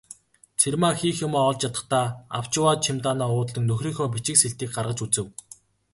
Цэрмаа 0.61 0.93
хийх 0.99 1.17
юмаа 1.27 1.45
олж 1.51 1.59
ядахдаа 1.69 2.07
авч 2.37 2.51
яваа 2.59 2.75
чемоданаа 2.85 3.29
уудлан 3.35 3.65
нөхрийнхөө 3.69 4.07
бичиг 4.15 4.37
сэлтийг 4.39 4.71
гаргаж 4.75 4.99
үзэв. 5.05 5.27